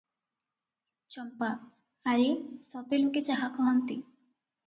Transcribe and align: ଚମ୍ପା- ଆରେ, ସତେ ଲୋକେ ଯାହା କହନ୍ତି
ଚମ୍ପା- 1.15 1.49
ଆରେ, 2.13 2.25
ସତେ 2.69 3.01
ଲୋକେ 3.03 3.23
ଯାହା 3.27 3.51
କହନ୍ତି 3.59 3.99